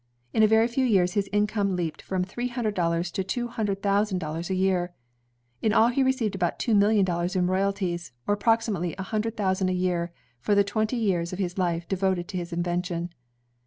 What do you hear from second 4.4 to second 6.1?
a year. In all he